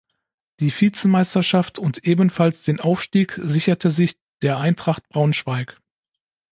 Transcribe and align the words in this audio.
Die 0.61 0.71
Vizemeisterschaft 0.71 1.77
und 1.77 1.99
ebenfalls 2.07 2.63
den 2.63 2.79
Aufstieg 2.79 3.39
sicherte 3.43 3.91
sich 3.91 4.17
der 4.41 4.57
Eintracht 4.57 5.07
Braunschweig. 5.09 5.79